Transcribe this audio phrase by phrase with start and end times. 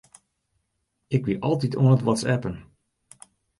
[1.15, 2.55] Ik wie altyd oan it whatsappen.